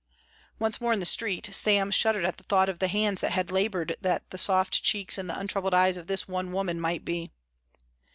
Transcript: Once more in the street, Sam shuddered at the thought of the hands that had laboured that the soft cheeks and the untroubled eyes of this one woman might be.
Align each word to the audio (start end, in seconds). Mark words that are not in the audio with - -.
Once 0.57 0.81
more 0.81 0.91
in 0.93 0.99
the 0.99 1.05
street, 1.05 1.47
Sam 1.53 1.91
shuddered 1.91 2.25
at 2.25 2.37
the 2.37 2.43
thought 2.43 2.69
of 2.69 2.79
the 2.79 2.87
hands 2.87 3.21
that 3.21 3.33
had 3.33 3.51
laboured 3.51 3.95
that 4.01 4.27
the 4.31 4.39
soft 4.39 4.81
cheeks 4.81 5.15
and 5.19 5.29
the 5.29 5.39
untroubled 5.39 5.75
eyes 5.75 5.95
of 5.95 6.07
this 6.07 6.27
one 6.27 6.51
woman 6.51 6.79
might 6.81 7.05
be. 7.05 7.29